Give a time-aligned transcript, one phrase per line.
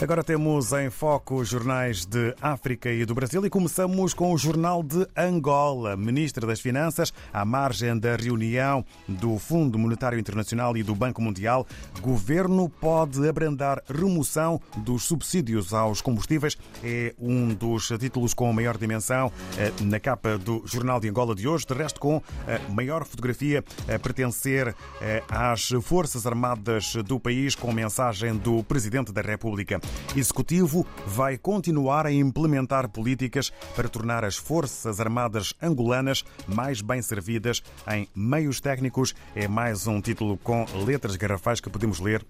[0.00, 4.38] Agora temos em foco os jornais de África e do Brasil e começamos com o
[4.38, 5.96] jornal de Angola.
[5.96, 11.66] Ministra das Finanças, à margem da reunião do Fundo Monetário Internacional e do Banco Mundial,
[12.00, 16.56] governo pode abrandar remoção dos subsídios aos combustíveis.
[16.84, 21.48] É um dos títulos com maior dimensão eh, na capa do Jornal de Angola de
[21.48, 21.66] hoje.
[21.66, 27.72] De resto, com a maior fotografia a pertencer eh, às Forças Armadas do país, com
[27.72, 29.80] mensagem do Presidente da República.
[30.16, 37.62] Executivo vai continuar a implementar políticas para tornar as Forças Armadas angolanas mais bem servidas
[37.92, 39.14] em meios técnicos.
[39.34, 42.24] É mais um título com letras garrafais que podemos ler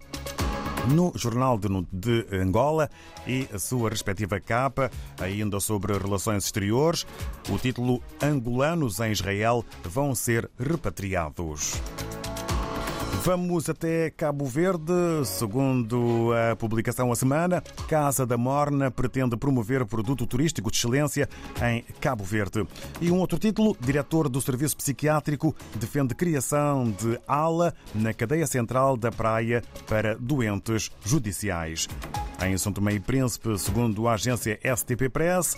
[0.89, 1.59] no Jornal
[1.93, 2.89] de, Angola
[3.27, 7.07] e a sua respectiva capa, ainda sobre relações exteriores.
[7.49, 11.81] O título Angolanos em Israel vão ser repatriados.
[13.25, 14.93] Vamos até Cabo Verde.
[15.25, 21.29] Segundo a publicação A Semana, Casa da Morna pretende promover produto turístico de excelência
[21.63, 22.67] em Cabo Verde.
[23.01, 28.97] E um outro título, diretor do Serviço Psiquiátrico defende criação de ala na cadeia central
[28.97, 31.89] da praia para doentes judiciais.
[32.41, 35.57] Em São Tomé e Príncipe, segundo a agência STP Press,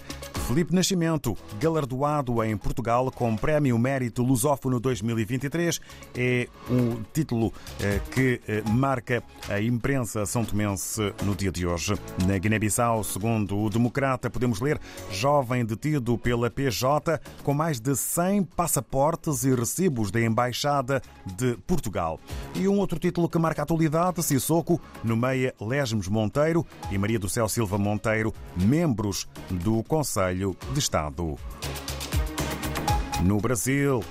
[0.49, 5.79] Felipe Nascimento, galardoado em Portugal com Prémio Mérito Lusófono 2023,
[6.17, 11.95] é um título eh, que eh, marca a imprensa são tomense no dia de hoje.
[12.27, 18.43] Na Guiné-Bissau, segundo o Democrata, podemos ler jovem detido pela PJ com mais de 100
[18.45, 21.03] passaportes e recibos da Embaixada
[21.37, 22.19] de Portugal.
[22.55, 27.29] E um outro título que marca a atualidade, Sissoko nomeia Lesmes Monteiro e Maria do
[27.29, 31.37] Céu Silva Monteiro, membros do Conselho de Estado.
[33.23, 34.03] No Brasil,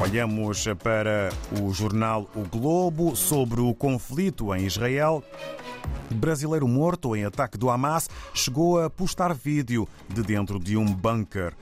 [0.00, 5.24] olhamos para o jornal O Globo sobre o conflito em Israel.
[6.10, 11.54] Brasileiro morto em ataque do Hamas chegou a postar vídeo de dentro de um bunker.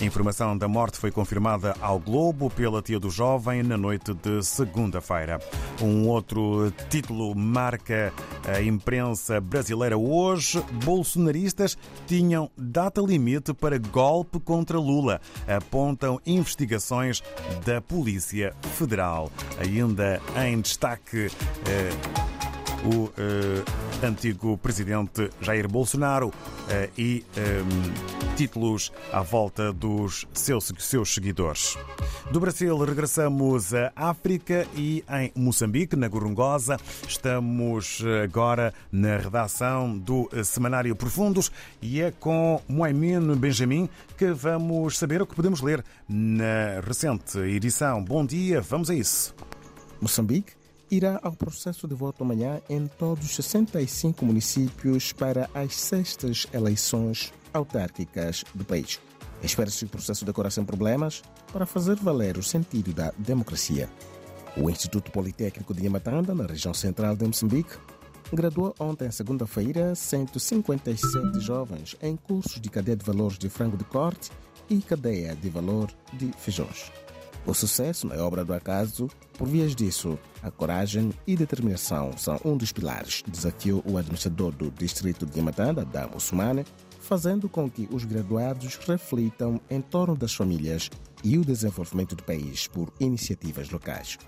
[0.00, 4.42] A informação da morte foi confirmada ao Globo pela tia do jovem na noite de
[4.42, 5.38] segunda-feira.
[5.78, 8.10] Um outro título marca
[8.48, 10.64] a imprensa brasileira hoje.
[10.84, 15.20] Bolsonaristas tinham data limite para golpe contra Lula.
[15.46, 17.22] Apontam investigações
[17.66, 19.30] da Polícia Federal.
[19.58, 21.30] Ainda em destaque.
[21.66, 21.90] Eh,
[22.86, 23.62] o eh,
[24.02, 26.32] antigo presidente Jair Bolsonaro
[26.68, 27.62] eh, e eh,
[28.36, 31.76] títulos à volta dos seus, seus seguidores.
[32.30, 36.78] Do Brasil regressamos à África e em Moçambique, na Gorongosa.
[37.06, 41.50] Estamos agora na redação do Semanário Profundos
[41.82, 48.02] e é com Moemin Benjamin que vamos saber o que podemos ler na recente edição.
[48.02, 49.34] Bom dia, vamos a isso.
[50.00, 50.59] Moçambique
[50.90, 57.32] irá ao processo de voto amanhã em todos os 65 municípios para as sextas eleições
[57.52, 59.00] autárquicas do país.
[59.42, 63.88] Espera-se o processo decorra sem problemas para fazer valer o sentido da democracia.
[64.56, 67.78] O Instituto Politécnico de Yamatanda, na região central de Moçambique,
[68.32, 74.30] graduou ontem, segunda-feira, 157 jovens em cursos de cadeia de valores de frango de corte
[74.68, 76.90] e cadeia de valor de feijões.
[77.46, 79.08] O sucesso não é obra do acaso,
[79.38, 84.70] por vias disso, a coragem e determinação são um dos pilares, desafiou o administrador do
[84.70, 86.64] distrito de Yamatanda, da Muçulmane,
[87.00, 90.90] fazendo com que os graduados reflitam em torno das famílias
[91.24, 94.18] e o desenvolvimento do país por iniciativas locais.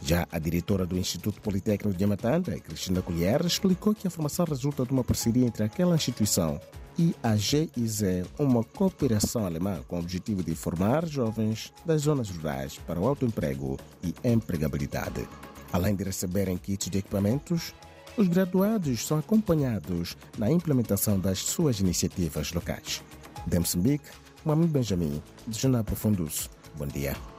[0.00, 4.84] Já a diretora do Instituto Politécnico de Yamatanda, Cristina Colher, explicou que a formação resulta
[4.84, 6.60] de uma parceria entre aquela instituição
[7.02, 12.78] e a GIZ, uma cooperação alemã com o objetivo de formar jovens das zonas rurais
[12.86, 15.28] para o autoemprego e empregabilidade.
[15.72, 17.74] Além de receberem kits de equipamentos,
[18.16, 23.02] os graduados são acompanhados na implementação das suas iniciativas locais.
[23.48, 24.06] De Moçambique,
[24.44, 26.48] Mohamed Benjamin, de Jornal Profundos.
[26.78, 27.31] Bom dia.